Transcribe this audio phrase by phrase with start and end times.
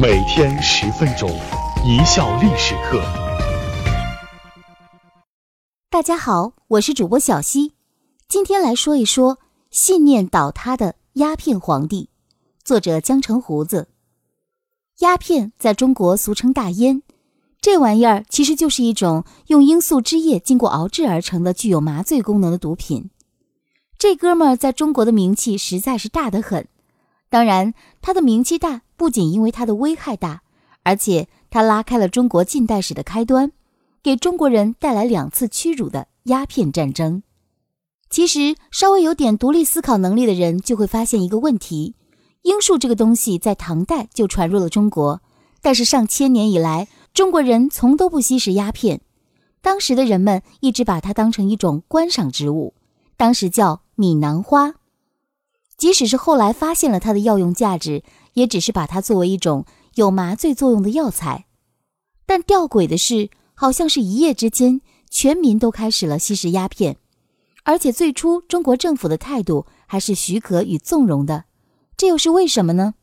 [0.00, 1.28] 每天十分钟，
[1.84, 3.02] 一笑历史课。
[5.90, 7.72] 大家好，我是主播小溪，
[8.28, 9.38] 今天来说一说
[9.72, 12.10] 信念倒塌的鸦片皇帝。
[12.62, 13.88] 作者江城胡子。
[15.00, 17.02] 鸦片在中国俗称大烟，
[17.60, 23.10] 这玩意儿其实就是一种用罂粟汁液经过熬制而成的具有麻醉功能的毒品。
[23.98, 26.68] 这哥们儿在中国的名气实在是大得很。
[27.28, 30.42] 当然，他的名气大不仅因为他的危害大，
[30.82, 33.52] 而且他拉开了中国近代史的开端。
[34.00, 37.22] 给中国人带来两次屈辱的鸦片战争。
[38.08, 41.94] 其实，稍微有点独立思考能力的人就会发现一个问题：
[42.42, 45.20] 罂粟这个东西在唐代就传入了中国，
[45.60, 49.02] 但是上千年以来，中国人从都不吸食鸦片。
[49.60, 52.74] 当时的人们一直把它当成一种观赏植物，
[53.16, 54.74] 当时叫闽南花。
[55.78, 58.02] 即使是后来发现了它的药用价值，
[58.34, 59.64] 也只是把它作为一种
[59.94, 61.46] 有麻醉作用的药材。
[62.26, 63.30] 但吊诡的是。
[63.60, 66.96] 好像是一夜之间，全民都开始了吸食鸦片，
[67.64, 71.46] 而且最初中国政府的态度还是许可与纵容的，
[71.96, 72.94] 这又是为什么呢？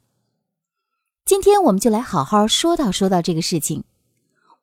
[1.25, 3.83] 今天我们就来好好说道说道这个事情。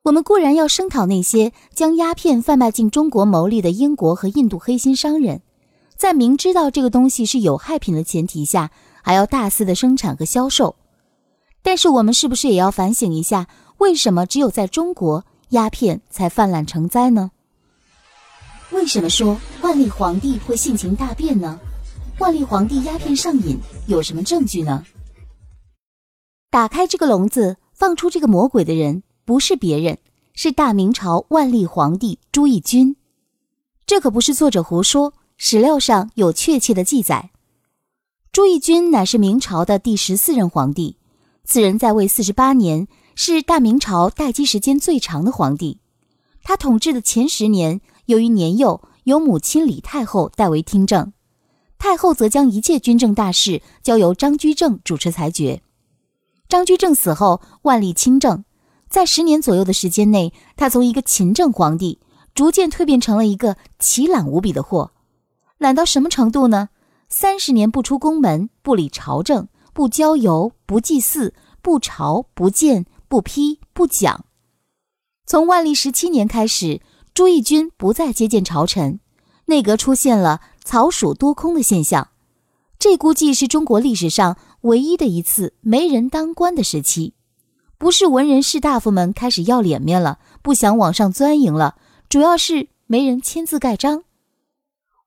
[0.05, 5.43] 我们固然要声讨那些将鸦片贩卖进中国牟利的英国和印度黑心商人，
[6.03, 10.75] 在明知道这个东西是有害品的前提下，还要大肆的生产和销售。
[11.61, 15.23] 但是我们是不是也要反省一下，为什么只有在中国？
[15.51, 17.31] 鸦片才泛滥成灾呢？
[18.71, 21.57] 为什么说万历皇帝会性情大变呢？
[22.19, 24.85] 万历皇帝鸦片上瘾有什么证据呢？
[26.49, 29.97] 打开这个笼子，放出这个魔鬼的人，不是别人，
[30.33, 32.97] 是大明朝万历皇帝朱翊钧。
[33.85, 35.13] 这可不是作者胡说，
[35.45, 37.31] 史料上有确切的记载。
[38.31, 40.95] 朱翊钧乃是明朝的第十四任皇帝，
[41.43, 42.87] 此人在位四十八年。
[43.13, 45.81] 是大明朝待机时间最长的皇帝，
[46.43, 51.11] 他统治的前十年，由于年幼，由母亲李太后代为听政，
[51.77, 55.61] 太后则将一切军政大事交由张居正主持裁决。
[56.47, 58.45] 张居正死后，万历亲政，
[58.89, 61.99] 在十年左右的时间内，他从一个勤政皇帝，
[62.33, 64.93] 逐渐蜕变成了一个奇懒无比的货。
[65.63, 66.67] 懒到什么程度呢？
[67.07, 72.85] 三十年不出宫门，不理朝政，不郊游，不祭祀，不朝不见。
[73.07, 74.25] 不批不讲。
[75.27, 76.81] 从万历十七年开始，
[77.13, 78.99] 朱翊钧不再接见朝臣，
[79.45, 82.07] 内阁出现了草鼠多空的现象。
[82.79, 87.13] 这估计是中国历史上唯一的一次没人当官的时期。
[87.77, 91.75] 不是文人士大夫们开始要脸面了，不想往上钻营了，
[92.09, 94.05] 主要是没人签字盖章。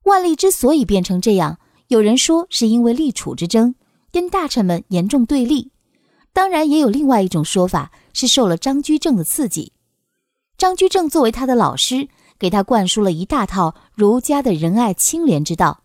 [0.06, 1.59] 万历之所以变成这样，
[1.89, 3.75] 有人说是因为立储之争，
[4.12, 5.72] 跟大臣们严重对立。
[6.33, 9.72] 当然，也有另外一种说法，是受了张居正的刺激。
[10.56, 12.09] 张居正作为他的老师，
[12.39, 15.83] 给他灌输了一大套儒家的仁爱清廉之道，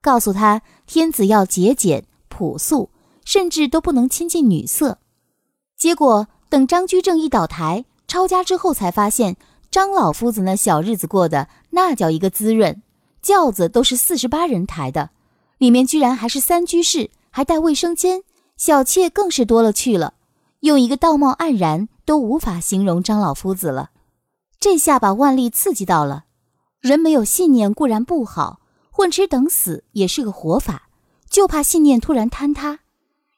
[0.00, 2.90] 告诉他天子要节俭朴素，
[3.24, 4.98] 甚至都不能亲近女色。
[5.76, 9.36] 结果等张居正一倒台，抄家之后，才发现
[9.72, 12.80] 张老夫子那小日子过得那叫一个滋润，
[13.26, 15.10] 轿子都是四十八人抬的，
[15.58, 18.22] 里面居然还是三居室，还带卫生间。
[18.56, 20.14] 小妾更是多了去了，
[20.60, 23.90] 用一个道貌岸然都无法形容张老夫子了。
[24.60, 26.26] 这下把万历刺激到了。
[26.80, 28.60] 人没有信念固然不好，
[28.92, 30.88] 混吃等死也是个活法，
[31.28, 32.78] 就怕信念突然坍塌，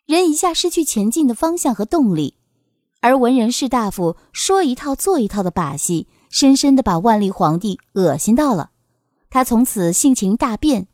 [0.05, 2.35] 人一下失去前进的方向和动力。
[3.01, 8.73] 而文人士大夫说一套做一套的把戏，深深的把万历皇帝恶心到了。
[9.31, 10.89] 他从此性情大变，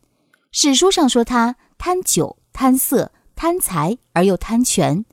[0.50, 3.12] 史书上说他贪酒贪色。
[3.36, 5.04] 贪财而又贪权，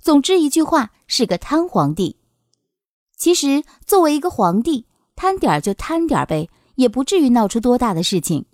[0.00, 2.16] 总之一句话是个贪皇帝。
[3.18, 8.46] 其实作为一个皇帝，贪点儿就贪点儿呗，也不至于闹出多大的事情。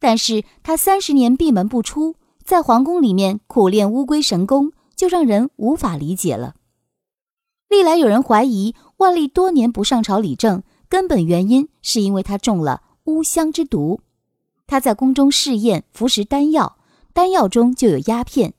[0.00, 6.54] 但是他三十年闭门不出，在皇宫里面苦练乌龟神功，就让人无法理解了。
[7.68, 14.00] 历来有人怀疑万历多年不上朝理政，根本原因是因为他中了乌香之毒。
[14.66, 16.76] 他在宫中试验服食丹药。
[17.12, 18.54] 丹药中就有鸦片，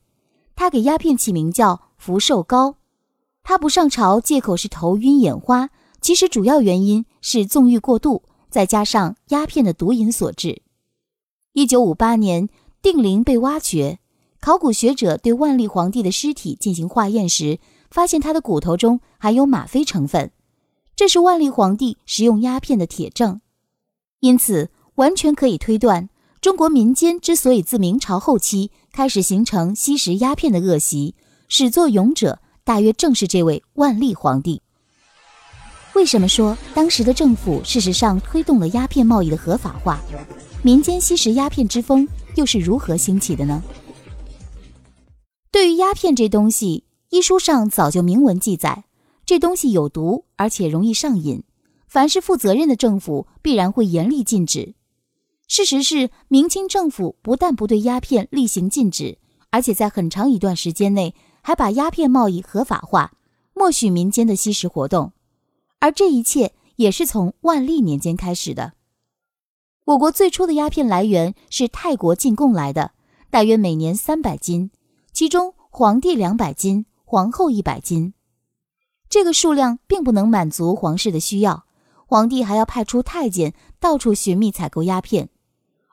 [0.56, 2.78] 他给鸦片起名叫福寿膏。
[3.44, 5.70] 他不上朝，借口是头晕眼花，
[6.00, 10.62] 其实主要原因是纵欲过度，再加上鸦片的毒瘾所致。
[11.52, 12.48] 一九五八年，
[12.82, 14.00] 定陵被挖掘，
[14.40, 17.60] 考古学者对万历皇帝的尸体进行化验时，
[17.92, 20.32] 发现他的骨头中含有吗啡成分，
[20.96, 23.42] 这是万历皇帝食用鸦片的铁证。
[24.20, 26.10] 因此，完全可以推断。
[26.42, 31.16] 中国民间之所以自明朝后期开始形成吸食鸦片的恶习，
[31.48, 34.62] 始作俑者大约正是这位万历皇帝。
[35.94, 40.00] 为什么说当时的政府事实上推动了鸦片贸易的合法化？
[40.62, 43.64] 民间吸食鸦片之风又是如何兴起的呢？
[45.52, 48.84] 对于鸦片这东西，医书上早就明文记载，
[49.26, 51.44] 这东西有毒，而且容易上瘾。
[51.96, 54.76] 凡是负责任的政府，必然会严厉禁止。
[55.48, 59.18] 事实是，明清政府不但不对鸦片厉行禁止，
[59.50, 63.14] 而且在很长一段时间内还把鸦片贸易合法化，
[63.54, 65.14] 默许民间的吸食活动。
[65.80, 68.74] 而这一切也是从万历年间开始的。
[69.86, 72.92] 我国最初的鸦片来源是泰国进贡来的，
[73.30, 74.70] 大约每年三百斤，
[75.14, 78.14] 其中皇帝两百斤，皇后一百斤。
[79.08, 81.65] 这个数量并不能满足皇室的需要，
[82.06, 85.30] 皇帝还要派出太监到处寻觅采购鸦片，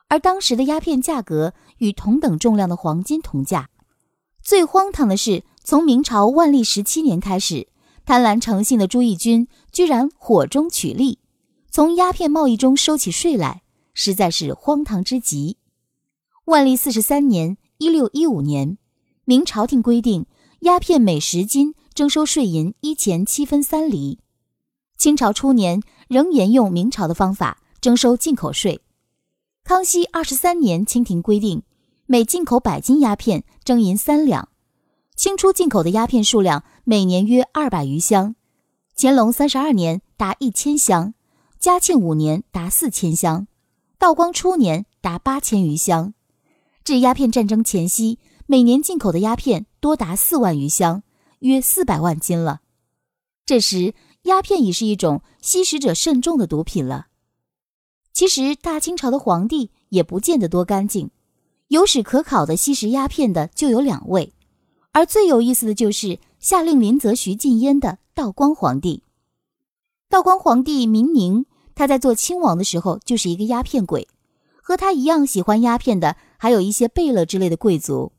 [0.07, 3.69] 而当时的鸦片价格与同等重量的黄金同价。
[4.41, 7.67] 最荒唐的是，从明朝万历十七年开始。
[8.05, 11.19] 贪婪成性的朱翊钧居然火中取栗，
[11.71, 13.61] 从鸦片贸易中收起税来，
[13.93, 15.55] 实在是荒唐之极。
[16.43, 18.77] 万历四十三年（一六一五年），
[19.23, 20.25] 明朝廷规定，
[20.59, 24.19] 鸦片每十斤征收税银一钱七分三厘。
[24.97, 25.81] 清朝初年
[26.13, 28.81] 仍沿用明朝的方法征收进口税。
[29.63, 31.63] 康熙二十三年，清廷规定，
[32.05, 34.49] 每进口百斤鸦片征银三两。
[35.15, 38.35] 清初进口的鸦片数量每年约二百余箱，
[38.95, 41.15] 乾隆三十二年达一千箱，
[41.59, 43.47] 嘉庆五年达四千箱，
[43.97, 46.13] 道光初年达八千余箱。
[46.83, 51.01] 至鸦片战争前夕，每年进口的鸦片多达四万余箱，
[51.39, 52.61] 约四百万斤了。
[53.45, 57.07] 这时，鸦片已是一种吸食者慎重的毒品了。
[58.11, 61.09] 其实，大清朝的皇帝也不见得多干净，
[61.69, 64.33] 有史可考的吸食鸦片的就有两位。
[64.91, 69.01] 而最有意思的就是下令林则徐禁烟的道光皇帝。
[70.07, 74.07] 道光皇帝明宁，他在做亲王的时候就是一个鸦片鬼，
[74.61, 78.11] 和他一样喜欢鸦片的还有一些贝勒之类的贵族。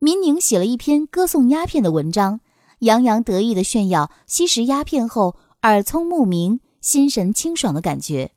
[0.00, 2.40] 明宁写了一篇歌颂鸦片的文章，
[2.80, 8.32] 洋洋得意地炫耀吸食鸦片后耳聪目明、心神清爽的感觉，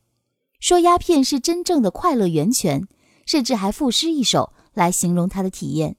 [0.60, 2.88] 说鸦片是真正的快乐源泉，
[3.26, 5.96] 甚至还赋诗一首来形容他的体验。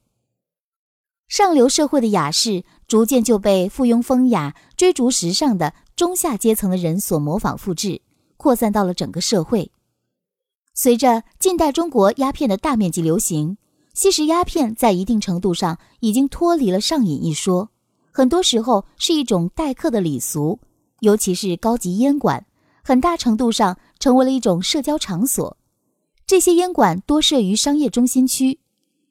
[1.26, 8.02] 上流社会的雅士逐渐就被附庸风雅、追逐时尚的中下阶层的人所模仿复制，
[8.36, 9.72] 扩散到了整个社会。
[10.74, 13.56] 随着近代中国鸦片的大面积流行，
[13.94, 17.70] 吸食鸦片在一定程度上已经脱离了上瘾一说，
[18.16, 20.60] 很多时候是一种待客的礼俗，
[21.00, 22.46] 尤其是高级烟馆，
[22.84, 25.56] 很大程度上成为了一种社交场所。
[26.24, 28.60] 这些烟馆多设于商业中心区。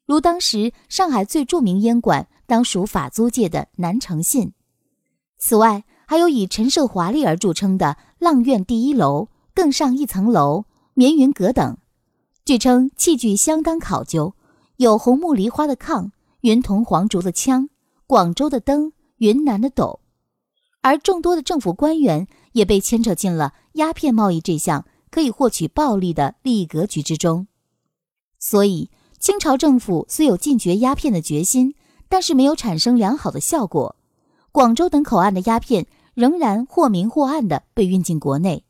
[0.05, 4.53] 如当时上海最著名烟馆，当属法租界的南城信。
[5.37, 10.63] 此外，还有以陈设华丽而著称的阆苑第一楼、更上一层楼、
[10.93, 11.77] 绵云阁等，
[12.45, 14.33] 据称器具相当考究，
[14.77, 17.67] 有红木梨花的炕、云铜黄竹的枪、
[18.13, 19.99] 广州的灯、云南的斗。
[20.81, 27.47] 而众多的政府官员也被牵扯进了鸦片贸易这项可以获取暴利的利益格局之中，
[28.37, 28.91] 所以。
[29.19, 31.73] 清朝政府虽有禁绝鸦片的决心，
[32.07, 33.95] 但是没有产生良好的效果。
[34.51, 38.63] 广州等口岸的鸦片仍然或明或暗地被运进国内，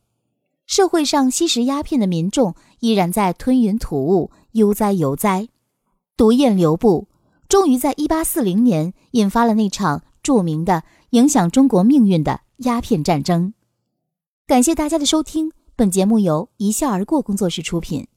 [0.67, 5.49] 社会上吸食鸦片的民众依然在吞云吐雾，悠哉悠哉，
[6.15, 7.07] 毒焰流布，
[7.53, 13.53] 终于在1840年引发了那场著名的、影响中国命运的鸦片战争。
[14.47, 18.07] 感谢大家的收听，本节目由一笑而过工作室出品。